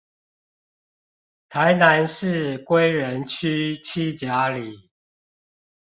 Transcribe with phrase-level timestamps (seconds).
[1.47, 4.89] 臺南市歸仁區七甲里